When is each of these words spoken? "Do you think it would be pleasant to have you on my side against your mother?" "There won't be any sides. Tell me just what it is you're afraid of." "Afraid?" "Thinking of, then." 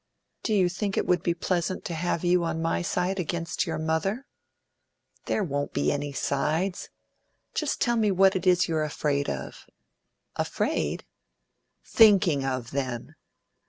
"Do 0.41 0.55
you 0.55 0.67
think 0.67 0.97
it 0.97 1.05
would 1.05 1.21
be 1.21 1.35
pleasant 1.35 1.85
to 1.85 1.93
have 1.93 2.25
you 2.25 2.43
on 2.43 2.59
my 2.59 2.81
side 2.81 3.19
against 3.19 3.67
your 3.67 3.77
mother?" 3.77 4.25
"There 5.25 5.43
won't 5.43 5.73
be 5.73 5.91
any 5.91 6.11
sides. 6.11 6.89
Tell 7.53 7.97
me 7.97 8.07
just 8.09 8.17
what 8.17 8.35
it 8.35 8.47
is 8.47 8.67
you're 8.67 8.81
afraid 8.81 9.29
of." 9.29 9.67
"Afraid?" 10.35 11.05
"Thinking 11.85 12.43
of, 12.43 12.71
then." 12.71 13.13